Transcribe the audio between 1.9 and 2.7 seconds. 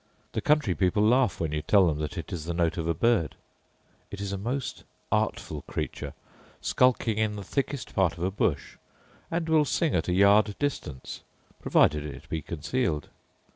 that it is the